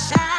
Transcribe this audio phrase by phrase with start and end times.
[0.00, 0.29] sunshine.